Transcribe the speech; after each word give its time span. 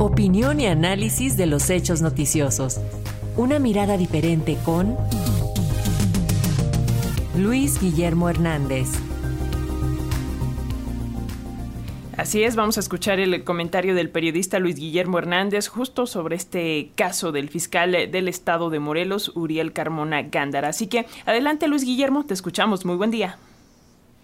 Opinión 0.00 0.60
y 0.60 0.66
análisis 0.66 1.36
de 1.36 1.44
los 1.44 1.68
hechos 1.68 2.00
noticiosos. 2.00 2.80
Una 3.36 3.58
mirada 3.58 3.98
diferente 3.98 4.56
con 4.64 4.96
Luis 7.36 7.78
Guillermo 7.78 8.30
Hernández. 8.30 8.88
Así 12.16 12.42
es, 12.42 12.56
vamos 12.56 12.78
a 12.78 12.80
escuchar 12.80 13.20
el 13.20 13.44
comentario 13.44 13.94
del 13.94 14.08
periodista 14.08 14.58
Luis 14.58 14.76
Guillermo 14.76 15.18
Hernández 15.18 15.68
justo 15.68 16.06
sobre 16.06 16.36
este 16.36 16.92
caso 16.94 17.30
del 17.30 17.50
fiscal 17.50 17.92
del 17.92 18.28
estado 18.28 18.70
de 18.70 18.78
Morelos, 18.78 19.32
Uriel 19.36 19.74
Carmona 19.74 20.22
Gándara. 20.22 20.68
Así 20.68 20.86
que 20.86 21.04
adelante 21.26 21.68
Luis 21.68 21.84
Guillermo, 21.84 22.24
te 22.24 22.32
escuchamos. 22.32 22.86
Muy 22.86 22.96
buen 22.96 23.10
día. 23.10 23.38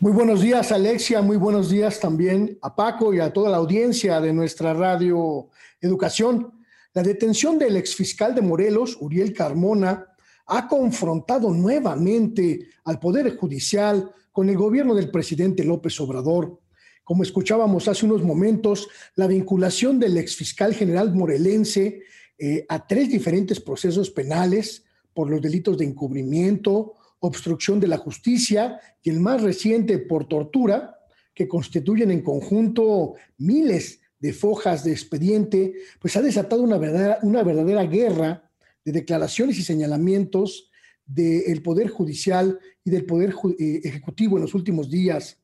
Muy 0.00 0.12
buenos 0.12 0.40
días, 0.40 0.70
Alexia. 0.70 1.22
Muy 1.22 1.36
buenos 1.36 1.70
días 1.70 1.98
también 1.98 2.56
a 2.62 2.76
Paco 2.76 3.12
y 3.12 3.18
a 3.18 3.32
toda 3.32 3.50
la 3.50 3.56
audiencia 3.56 4.20
de 4.20 4.32
nuestra 4.32 4.72
radio 4.72 5.48
Educación. 5.80 6.52
La 6.94 7.02
detención 7.02 7.58
del 7.58 7.76
exfiscal 7.76 8.32
de 8.32 8.40
Morelos, 8.40 8.96
Uriel 9.00 9.32
Carmona, 9.32 10.06
ha 10.46 10.68
confrontado 10.68 11.52
nuevamente 11.52 12.68
al 12.84 13.00
Poder 13.00 13.36
Judicial 13.36 14.12
con 14.30 14.48
el 14.48 14.56
gobierno 14.56 14.94
del 14.94 15.10
presidente 15.10 15.64
López 15.64 15.98
Obrador. 16.00 16.60
Como 17.02 17.24
escuchábamos 17.24 17.88
hace 17.88 18.06
unos 18.06 18.22
momentos, 18.22 18.88
la 19.16 19.26
vinculación 19.26 19.98
del 19.98 20.16
exfiscal 20.16 20.74
general 20.74 21.12
morelense 21.12 22.02
eh, 22.38 22.64
a 22.68 22.86
tres 22.86 23.08
diferentes 23.08 23.58
procesos 23.58 24.10
penales 24.10 24.84
por 25.12 25.28
los 25.28 25.42
delitos 25.42 25.76
de 25.76 25.86
encubrimiento, 25.86 26.94
obstrucción 27.20 27.80
de 27.80 27.88
la 27.88 27.98
justicia 27.98 28.80
y 29.02 29.10
el 29.10 29.20
más 29.20 29.42
reciente 29.42 29.98
por 29.98 30.28
tortura, 30.28 30.98
que 31.34 31.48
constituyen 31.48 32.10
en 32.10 32.22
conjunto 32.22 33.14
miles 33.38 34.00
de 34.18 34.32
fojas 34.32 34.82
de 34.82 34.92
expediente, 34.92 35.74
pues 36.00 36.16
ha 36.16 36.22
desatado 36.22 36.62
una 36.62 36.78
verdadera, 36.78 37.18
una 37.22 37.42
verdadera 37.42 37.84
guerra 37.84 38.50
de 38.84 38.92
declaraciones 38.92 39.58
y 39.58 39.62
señalamientos 39.62 40.70
del 41.06 41.62
Poder 41.62 41.88
Judicial 41.88 42.58
y 42.84 42.90
del 42.90 43.06
Poder 43.06 43.34
eh, 43.58 43.80
Ejecutivo 43.84 44.36
en 44.36 44.42
los 44.42 44.54
últimos 44.54 44.90
días. 44.90 45.38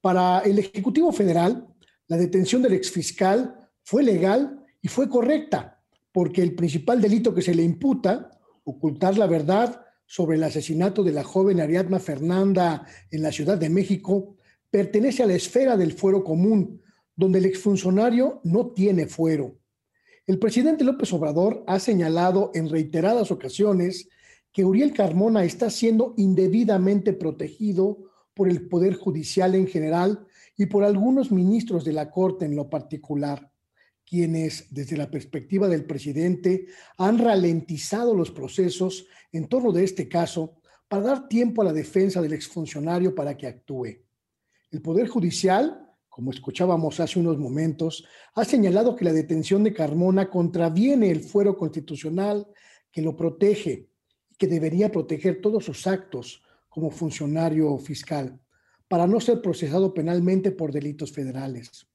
Para 0.00 0.40
el 0.40 0.58
Ejecutivo 0.58 1.12
Federal, 1.12 1.66
la 2.06 2.16
detención 2.16 2.62
del 2.62 2.74
exfiscal 2.74 3.68
fue 3.82 4.02
legal 4.02 4.64
y 4.82 4.88
fue 4.88 5.08
correcta, 5.08 5.80
porque 6.12 6.42
el 6.42 6.54
principal 6.54 7.00
delito 7.00 7.34
que 7.34 7.42
se 7.42 7.54
le 7.54 7.62
imputa, 7.62 8.30
ocultar 8.64 9.16
la 9.16 9.26
verdad, 9.26 9.84
sobre 10.10 10.36
el 10.36 10.42
asesinato 10.42 11.04
de 11.04 11.12
la 11.12 11.22
joven 11.22 11.60
Ariadna 11.60 12.00
Fernanda 12.00 12.84
en 13.12 13.22
la 13.22 13.30
Ciudad 13.30 13.56
de 13.56 13.70
México 13.70 14.34
pertenece 14.68 15.22
a 15.22 15.26
la 15.26 15.34
esfera 15.34 15.76
del 15.76 15.92
fuero 15.92 16.24
común, 16.24 16.82
donde 17.14 17.38
el 17.38 17.44
exfuncionario 17.44 18.40
no 18.42 18.72
tiene 18.72 19.06
fuero. 19.06 19.60
El 20.26 20.40
presidente 20.40 20.82
López 20.82 21.12
Obrador 21.12 21.62
ha 21.68 21.78
señalado 21.78 22.50
en 22.54 22.68
reiteradas 22.68 23.30
ocasiones 23.30 24.08
que 24.52 24.64
Uriel 24.64 24.92
Carmona 24.92 25.44
está 25.44 25.70
siendo 25.70 26.14
indebidamente 26.16 27.12
protegido 27.12 27.98
por 28.34 28.48
el 28.48 28.66
Poder 28.66 28.94
Judicial 28.94 29.54
en 29.54 29.68
general 29.68 30.26
y 30.56 30.66
por 30.66 30.82
algunos 30.82 31.30
ministros 31.30 31.84
de 31.84 31.92
la 31.92 32.10
Corte 32.10 32.46
en 32.46 32.56
lo 32.56 32.68
particular 32.68 33.49
quienes, 34.10 34.66
desde 34.70 34.96
la 34.96 35.08
perspectiva 35.08 35.68
del 35.68 35.84
presidente, 35.84 36.66
han 36.98 37.16
ralentizado 37.18 38.12
los 38.12 38.32
procesos 38.32 39.06
en 39.30 39.46
torno 39.46 39.70
de 39.70 39.84
este 39.84 40.08
caso 40.08 40.56
para 40.88 41.04
dar 41.04 41.28
tiempo 41.28 41.62
a 41.62 41.66
la 41.66 41.72
defensa 41.72 42.20
del 42.20 42.32
exfuncionario 42.32 43.14
para 43.14 43.36
que 43.36 43.46
actúe. 43.46 44.02
El 44.72 44.82
Poder 44.82 45.06
Judicial, 45.06 45.86
como 46.08 46.32
escuchábamos 46.32 46.98
hace 46.98 47.20
unos 47.20 47.38
momentos, 47.38 48.04
ha 48.34 48.44
señalado 48.44 48.96
que 48.96 49.04
la 49.04 49.12
detención 49.12 49.62
de 49.62 49.72
Carmona 49.72 50.28
contraviene 50.28 51.08
el 51.12 51.20
fuero 51.20 51.56
constitucional 51.56 52.48
que 52.90 53.02
lo 53.02 53.14
protege 53.16 53.90
y 54.28 54.34
que 54.34 54.48
debería 54.48 54.90
proteger 54.90 55.40
todos 55.40 55.64
sus 55.64 55.86
actos 55.86 56.42
como 56.68 56.90
funcionario 56.90 57.78
fiscal 57.78 58.40
para 58.88 59.06
no 59.06 59.20
ser 59.20 59.40
procesado 59.40 59.94
penalmente 59.94 60.50
por 60.50 60.72
delitos 60.72 61.12
federales. 61.12 61.86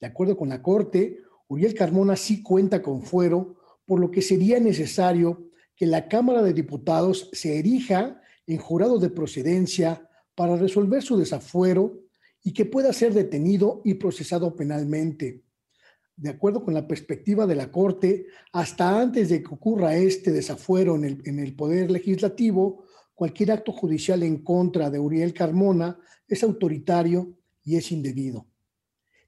De 0.00 0.08
acuerdo 0.08 0.36
con 0.36 0.48
la 0.48 0.60
Corte, 0.60 1.20
Uriel 1.50 1.74
Carmona 1.74 2.14
sí 2.14 2.44
cuenta 2.44 2.80
con 2.80 3.02
fuero, 3.02 3.56
por 3.84 3.98
lo 3.98 4.12
que 4.12 4.22
sería 4.22 4.60
necesario 4.60 5.50
que 5.74 5.84
la 5.84 6.06
Cámara 6.06 6.44
de 6.44 6.52
Diputados 6.52 7.28
se 7.32 7.58
erija 7.58 8.20
en 8.46 8.58
jurado 8.58 9.00
de 9.00 9.10
procedencia 9.10 10.08
para 10.36 10.56
resolver 10.56 11.02
su 11.02 11.18
desafuero 11.18 12.04
y 12.44 12.52
que 12.52 12.66
pueda 12.66 12.92
ser 12.92 13.14
detenido 13.14 13.82
y 13.84 13.94
procesado 13.94 14.54
penalmente. 14.54 15.42
De 16.14 16.30
acuerdo 16.30 16.62
con 16.62 16.72
la 16.72 16.86
perspectiva 16.86 17.48
de 17.48 17.56
la 17.56 17.72
Corte, 17.72 18.26
hasta 18.52 19.00
antes 19.00 19.28
de 19.28 19.42
que 19.42 19.52
ocurra 19.52 19.96
este 19.96 20.30
desafuero 20.30 20.94
en 20.94 21.04
el, 21.04 21.22
en 21.24 21.40
el 21.40 21.56
Poder 21.56 21.90
Legislativo, 21.90 22.84
cualquier 23.12 23.50
acto 23.50 23.72
judicial 23.72 24.22
en 24.22 24.44
contra 24.44 24.88
de 24.88 25.00
Uriel 25.00 25.34
Carmona 25.34 25.98
es 26.28 26.44
autoritario 26.44 27.34
y 27.64 27.74
es 27.74 27.90
indebido. 27.90 28.46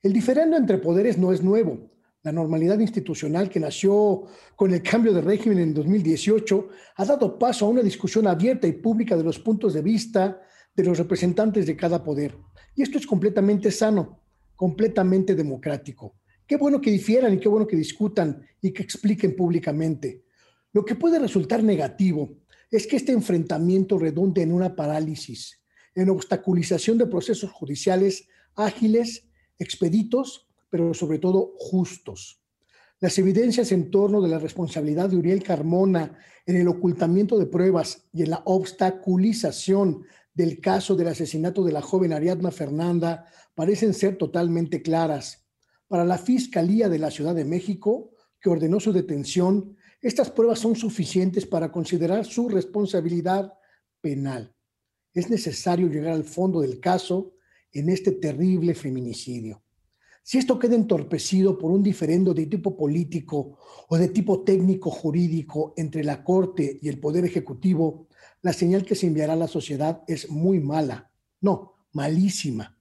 El 0.04 0.12
diferendo 0.12 0.56
entre 0.56 0.78
poderes 0.78 1.18
no 1.18 1.32
es 1.32 1.42
nuevo 1.42 1.91
la 2.22 2.32
normalidad 2.32 2.78
institucional 2.78 3.48
que 3.48 3.58
nació 3.58 4.24
con 4.54 4.72
el 4.72 4.82
cambio 4.82 5.12
de 5.12 5.20
régimen 5.20 5.58
en 5.58 5.74
2018 5.74 6.68
ha 6.96 7.04
dado 7.04 7.38
paso 7.38 7.66
a 7.66 7.68
una 7.68 7.82
discusión 7.82 8.28
abierta 8.28 8.68
y 8.68 8.72
pública 8.72 9.16
de 9.16 9.24
los 9.24 9.40
puntos 9.40 9.74
de 9.74 9.82
vista 9.82 10.40
de 10.74 10.84
los 10.84 10.98
representantes 10.98 11.66
de 11.66 11.76
cada 11.76 12.02
poder. 12.02 12.36
Y 12.76 12.82
esto 12.82 12.96
es 12.96 13.06
completamente 13.06 13.70
sano, 13.72 14.20
completamente 14.54 15.34
democrático. 15.34 16.14
Qué 16.46 16.56
bueno 16.56 16.80
que 16.80 16.92
difieran 16.92 17.34
y 17.34 17.38
qué 17.38 17.48
bueno 17.48 17.66
que 17.66 17.76
discutan 17.76 18.46
y 18.60 18.72
que 18.72 18.82
expliquen 18.82 19.34
públicamente. 19.34 20.24
Lo 20.72 20.84
que 20.84 20.94
puede 20.94 21.18
resultar 21.18 21.62
negativo 21.62 22.36
es 22.70 22.86
que 22.86 22.96
este 22.96 23.12
enfrentamiento 23.12 23.98
redunde 23.98 24.42
en 24.42 24.52
una 24.52 24.76
parálisis, 24.76 25.60
en 25.94 26.08
obstaculización 26.08 26.98
de 26.98 27.06
procesos 27.06 27.50
judiciales 27.50 28.28
ágiles, 28.54 29.26
expeditos 29.58 30.46
pero 30.72 30.94
sobre 30.94 31.18
todo 31.18 31.52
justos. 31.58 32.40
Las 32.98 33.18
evidencias 33.18 33.72
en 33.72 33.90
torno 33.90 34.22
de 34.22 34.30
la 34.30 34.38
responsabilidad 34.38 35.10
de 35.10 35.16
Uriel 35.18 35.42
Carmona 35.42 36.16
en 36.46 36.56
el 36.56 36.66
ocultamiento 36.66 37.38
de 37.38 37.44
pruebas 37.44 38.08
y 38.10 38.22
en 38.22 38.30
la 38.30 38.40
obstaculización 38.46 40.04
del 40.32 40.62
caso 40.62 40.96
del 40.96 41.08
asesinato 41.08 41.62
de 41.62 41.72
la 41.72 41.82
joven 41.82 42.14
Ariadna 42.14 42.50
Fernanda 42.50 43.26
parecen 43.54 43.92
ser 43.92 44.16
totalmente 44.16 44.80
claras. 44.80 45.44
Para 45.88 46.06
la 46.06 46.16
Fiscalía 46.16 46.88
de 46.88 47.00
la 47.00 47.10
Ciudad 47.10 47.34
de 47.34 47.44
México, 47.44 48.12
que 48.40 48.48
ordenó 48.48 48.80
su 48.80 48.94
detención, 48.94 49.76
estas 50.00 50.30
pruebas 50.30 50.60
son 50.60 50.74
suficientes 50.74 51.44
para 51.44 51.70
considerar 51.70 52.24
su 52.24 52.48
responsabilidad 52.48 53.52
penal. 54.00 54.54
Es 55.12 55.28
necesario 55.28 55.88
llegar 55.88 56.14
al 56.14 56.24
fondo 56.24 56.62
del 56.62 56.80
caso 56.80 57.34
en 57.72 57.90
este 57.90 58.12
terrible 58.12 58.74
feminicidio. 58.74 59.62
Si 60.24 60.38
esto 60.38 60.58
queda 60.58 60.76
entorpecido 60.76 61.58
por 61.58 61.72
un 61.72 61.82
diferendo 61.82 62.32
de 62.32 62.46
tipo 62.46 62.76
político 62.76 63.58
o 63.88 63.98
de 63.98 64.08
tipo 64.08 64.44
técnico 64.44 64.90
jurídico 64.90 65.74
entre 65.76 66.04
la 66.04 66.22
Corte 66.22 66.78
y 66.80 66.88
el 66.88 67.00
Poder 67.00 67.24
Ejecutivo, 67.24 68.06
la 68.40 68.52
señal 68.52 68.84
que 68.84 68.94
se 68.94 69.08
enviará 69.08 69.32
a 69.32 69.36
la 69.36 69.48
sociedad 69.48 70.02
es 70.06 70.30
muy 70.30 70.60
mala, 70.60 71.10
no, 71.40 71.86
malísima. 71.92 72.78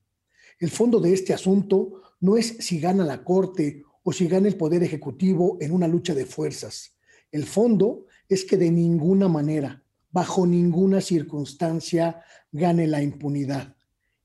El 0.60 0.70
fondo 0.70 1.00
de 1.00 1.14
este 1.14 1.34
asunto 1.34 2.04
no 2.20 2.38
es 2.38 2.58
si 2.60 2.80
gana 2.80 3.04
la 3.04 3.24
Corte 3.24 3.84
o 4.04 4.14
si 4.14 4.28
gana 4.28 4.48
el 4.48 4.56
Poder 4.56 4.84
Ejecutivo 4.84 5.58
en 5.60 5.72
una 5.72 5.88
lucha 5.88 6.14
de 6.14 6.26
fuerzas. 6.28 6.96
El 7.32 7.46
fondo 7.46 8.06
es 8.30 8.46
que 8.46 8.58
de 8.58 8.70
ninguna 8.70 9.28
manera, 9.28 9.84
bajo 10.12 10.46
ninguna 10.46 11.02
circunstancia, 11.02 12.22
gane 12.52 12.86
la 12.86 13.02
impunidad. 13.02 13.76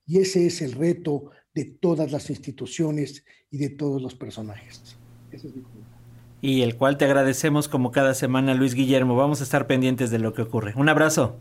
Y 0.04 0.18
ese 0.18 0.46
es 0.46 0.60
el 0.60 0.72
reto 0.72 1.30
de 1.56 1.64
todas 1.64 2.12
las 2.12 2.28
instituciones 2.28 3.24
y 3.50 3.56
de 3.56 3.70
todos 3.70 4.00
los 4.00 4.14
personajes. 4.14 4.96
y 6.42 6.60
el 6.60 6.76
cual 6.76 6.98
te 6.98 7.06
agradecemos 7.06 7.66
como 7.66 7.90
cada 7.90 8.14
semana, 8.14 8.54
Luis 8.54 8.74
Guillermo. 8.74 9.16
Vamos 9.16 9.40
a 9.40 9.44
estar 9.44 9.66
pendientes 9.66 10.10
de 10.10 10.18
lo 10.18 10.34
que 10.34 10.42
ocurre. 10.42 10.74
Un 10.76 10.90
abrazo. 10.90 11.38